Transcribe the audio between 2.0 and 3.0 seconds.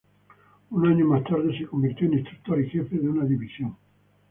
en instructor y jefe